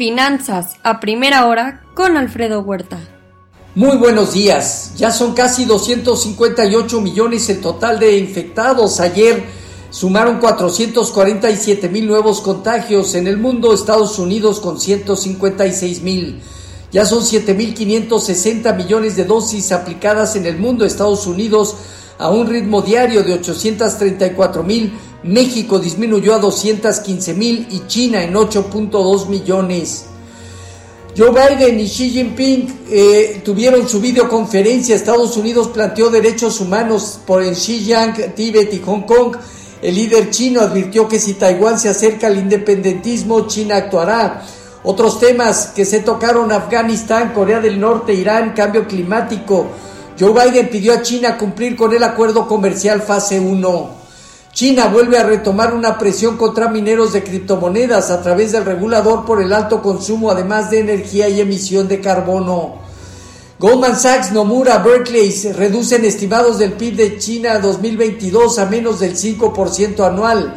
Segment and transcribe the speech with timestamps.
[0.00, 2.98] Finanzas a primera hora con Alfredo Huerta.
[3.74, 4.94] Muy buenos días.
[4.96, 8.98] Ya son casi 258 millones el total de infectados.
[8.98, 9.44] Ayer
[9.90, 16.40] sumaron 447 mil nuevos contagios en el mundo, Estados Unidos con 156 mil.
[16.90, 21.76] Ya son 7.560 millones de dosis aplicadas en el mundo, Estados Unidos
[22.20, 24.92] a un ritmo diario de 834 mil,
[25.22, 30.06] México disminuyó a 215 mil y China en 8.2 millones.
[31.16, 34.94] Joe Biden y Xi Jinping eh, tuvieron su videoconferencia.
[34.94, 39.36] Estados Unidos planteó derechos humanos por en Xinjiang, Tíbet y Hong Kong.
[39.82, 44.42] El líder chino advirtió que si Taiwán se acerca al independentismo, China actuará.
[44.82, 49.66] Otros temas que se tocaron Afganistán, Corea del Norte, Irán, cambio climático,
[50.20, 53.90] Joe Biden pidió a China cumplir con el acuerdo comercial fase 1.
[54.52, 59.40] China vuelve a retomar una presión contra mineros de criptomonedas a través del regulador por
[59.40, 62.74] el alto consumo además de energía y emisión de carbono.
[63.58, 70.06] Goldman Sachs, Nomura, Berkeley reducen estimados del PIB de China 2022 a menos del 5%
[70.06, 70.54] anual.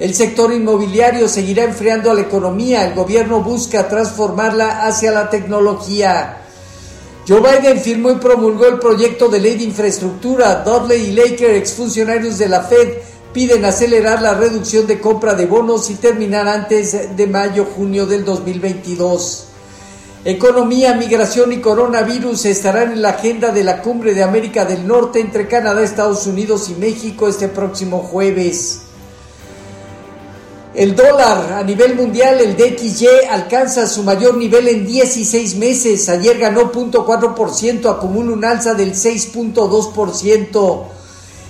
[0.00, 2.84] El sector inmobiliario seguirá enfriando a la economía.
[2.84, 6.40] El gobierno busca transformarla hacia la tecnología.
[7.26, 10.62] Joe Biden firmó y promulgó el proyecto de ley de infraestructura.
[10.62, 12.98] Dudley y Laker, exfuncionarios de la Fed,
[13.32, 19.46] piden acelerar la reducción de compra de bonos y terminar antes de mayo-junio del 2022.
[20.26, 25.20] Economía, migración y coronavirus estarán en la agenda de la cumbre de América del Norte
[25.20, 28.83] entre Canadá, Estados Unidos y México este próximo jueves.
[30.74, 36.08] El dólar a nivel mundial, el DXY, alcanza su mayor nivel en 16 meses.
[36.08, 40.82] Ayer ganó 0.4%, acumula un alza del 6.2%.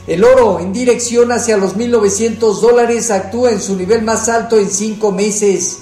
[0.06, 4.68] El oro en dirección hacia los 1.900 dólares actúa en su nivel más alto en
[4.68, 5.78] 5 meses.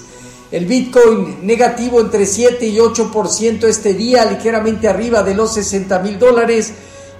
[0.49, 6.17] El Bitcoin negativo entre 7 y 8% este día, ligeramente arriba de los 60 mil
[6.17, 6.71] dólares.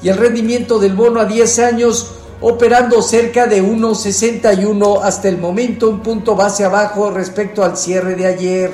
[0.01, 2.07] Y el rendimiento del bono a 10 años
[2.45, 8.27] operando cerca de 1.61 hasta el momento, un punto base abajo respecto al cierre de
[8.27, 8.71] ayer.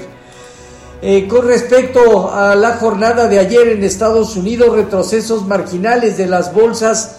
[1.03, 6.52] Eh, con respecto a la jornada de ayer en Estados Unidos, retrocesos marginales de las
[6.52, 7.18] bolsas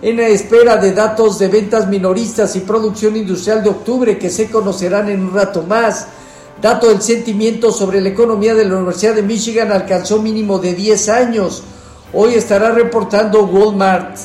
[0.00, 5.08] en espera de datos de ventas minoristas y producción industrial de octubre que se conocerán
[5.08, 6.06] en un rato más.
[6.62, 11.08] Dato del sentimiento sobre la economía de la Universidad de Michigan alcanzó mínimo de 10
[11.08, 11.64] años.
[12.12, 14.16] Hoy estará reportando Walmart.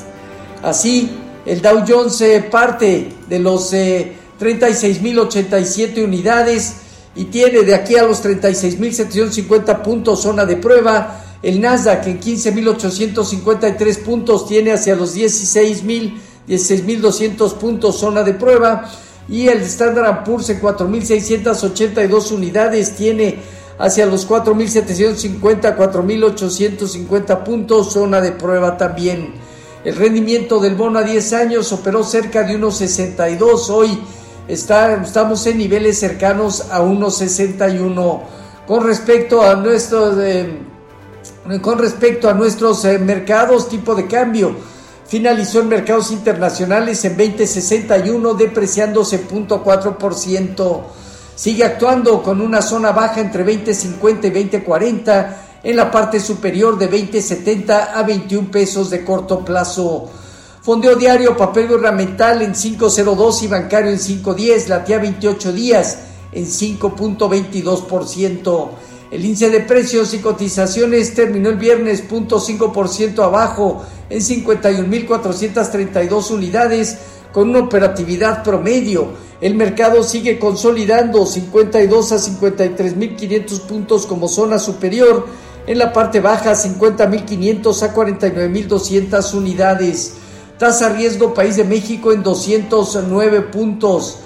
[0.62, 6.78] Así, el Dow Jones eh, parte de los 36.087 eh, unidades
[7.16, 11.20] y tiene de aquí a los 36.750 puntos zona de prueba.
[11.42, 16.14] El Nasdaq en 15.853 puntos tiene hacia los 16.000,
[16.48, 18.90] 16.200 puntos zona de prueba.
[19.28, 23.40] Y el Standard Poor's en 4.682 unidades tiene
[23.78, 29.43] hacia los 4.750, 4.850 puntos zona de prueba también.
[29.84, 33.70] El rendimiento del bono a 10 años operó cerca de 1,62.
[33.70, 34.00] Hoy
[34.48, 38.22] está, estamos en niveles cercanos a 1,61.
[38.66, 40.58] Con respecto a nuestros, eh,
[41.62, 44.56] con respecto a nuestros eh, mercados, tipo de cambio,
[45.06, 50.82] finalizó en mercados internacionales en 2061, depreciándose 0.4%.
[51.36, 56.92] Sigue actuando con una zona baja entre 20.50 y 20.40 en la parte superior de
[56.92, 60.10] 20.70 a 21 pesos de corto plazo.
[60.62, 66.00] Fondeo diario, papel gubernamental en 5.02 y bancario en 5.10, latía 28 días
[66.32, 68.70] en 5.22%.
[69.12, 76.98] El índice de precios y cotizaciones terminó el viernes 0.5% abajo en 51.432 unidades
[77.32, 79.14] con una operatividad promedio.
[79.40, 85.26] El mercado sigue consolidando 52 a 53.500 puntos como zona superior
[85.66, 90.16] en la parte baja, 50.500 a 49.200 unidades.
[90.58, 94.18] Tasa riesgo País de México en 209 puntos.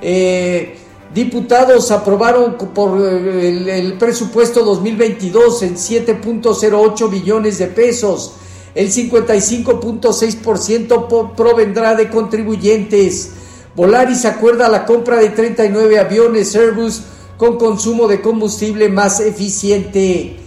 [0.00, 0.78] Eh,
[1.14, 8.36] diputados aprobaron por eh, el, presupuesto 2022 en 7.08 billones de pesos.
[8.74, 13.32] El 55.6% provendrá de contribuyentes.
[13.76, 17.02] Volaris acuerda la compra de 39 aviones Airbus
[17.36, 20.40] con consumo de combustible más eficiente.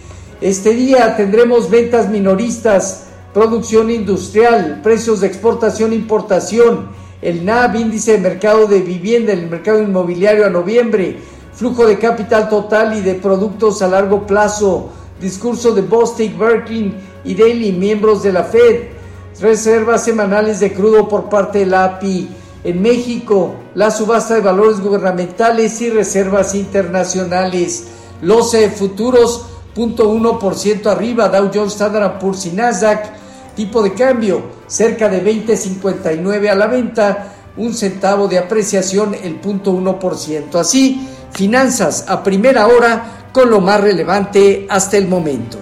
[0.44, 6.88] Este día tendremos ventas minoristas, producción industrial, precios de exportación e importación,
[7.22, 11.16] el NAB, índice de mercado de vivienda, el mercado inmobiliario a noviembre,
[11.54, 16.94] flujo de capital total y de productos a largo plazo, discurso de Bostic, Berkeley
[17.24, 18.88] y Daily, miembros de la Fed,
[19.40, 22.28] reservas semanales de crudo por parte de la API.
[22.64, 27.86] En México, la subasta de valores gubernamentales y reservas internacionales.
[28.20, 33.12] Los futuros 0.1% arriba, Dow Jones, Standard Poor's y Nasdaq.
[33.56, 40.56] Tipo de cambio cerca de 20.59 a la venta, un centavo de apreciación el 0.1%.
[40.58, 45.58] Así, finanzas a primera hora con lo más relevante hasta el momento.